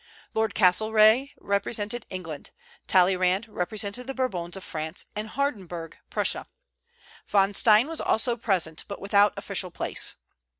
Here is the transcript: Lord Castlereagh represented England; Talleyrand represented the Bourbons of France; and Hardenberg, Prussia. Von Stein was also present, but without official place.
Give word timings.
Lord 0.33 0.55
Castlereagh 0.55 1.27
represented 1.39 2.07
England; 2.09 2.49
Talleyrand 2.87 3.47
represented 3.47 4.07
the 4.07 4.15
Bourbons 4.15 4.57
of 4.57 4.63
France; 4.63 5.05
and 5.15 5.29
Hardenberg, 5.29 5.93
Prussia. 6.09 6.47
Von 7.27 7.53
Stein 7.53 7.85
was 7.87 8.01
also 8.01 8.35
present, 8.35 8.83
but 8.87 8.99
without 8.99 9.31
official 9.37 9.69
place. 9.69 10.15